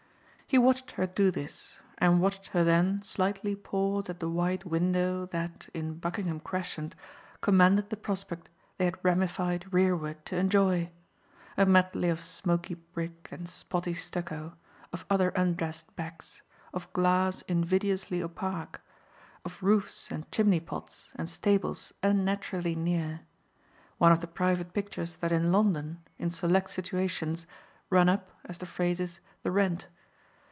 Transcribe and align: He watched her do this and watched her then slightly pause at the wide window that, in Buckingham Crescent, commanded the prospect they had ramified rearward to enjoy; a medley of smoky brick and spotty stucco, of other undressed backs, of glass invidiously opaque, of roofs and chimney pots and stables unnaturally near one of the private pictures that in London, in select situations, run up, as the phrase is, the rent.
He 0.51 0.57
watched 0.57 0.91
her 0.91 1.07
do 1.07 1.31
this 1.31 1.75
and 1.97 2.19
watched 2.19 2.47
her 2.47 2.61
then 2.65 3.01
slightly 3.03 3.55
pause 3.55 4.09
at 4.09 4.19
the 4.19 4.27
wide 4.29 4.65
window 4.65 5.25
that, 5.27 5.69
in 5.73 5.93
Buckingham 5.93 6.41
Crescent, 6.41 6.93
commanded 7.39 7.89
the 7.89 7.95
prospect 7.95 8.49
they 8.77 8.83
had 8.83 8.99
ramified 9.01 9.71
rearward 9.71 10.25
to 10.25 10.35
enjoy; 10.35 10.91
a 11.55 11.65
medley 11.65 12.09
of 12.09 12.19
smoky 12.21 12.73
brick 12.73 13.29
and 13.31 13.47
spotty 13.47 13.93
stucco, 13.93 14.57
of 14.91 15.05
other 15.09 15.29
undressed 15.37 15.95
backs, 15.95 16.41
of 16.73 16.91
glass 16.91 17.43
invidiously 17.43 18.21
opaque, 18.21 18.81
of 19.45 19.63
roofs 19.63 20.11
and 20.11 20.29
chimney 20.33 20.59
pots 20.59 21.13
and 21.15 21.29
stables 21.29 21.93
unnaturally 22.03 22.75
near 22.75 23.21
one 23.99 24.11
of 24.11 24.19
the 24.19 24.27
private 24.27 24.73
pictures 24.73 25.15
that 25.15 25.31
in 25.31 25.49
London, 25.49 26.01
in 26.17 26.29
select 26.29 26.71
situations, 26.71 27.47
run 27.89 28.09
up, 28.09 28.33
as 28.43 28.57
the 28.57 28.65
phrase 28.65 28.99
is, 28.99 29.21
the 29.43 29.51
rent. 29.51 29.87